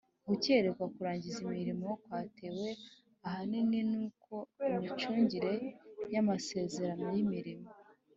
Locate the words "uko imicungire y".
4.05-6.17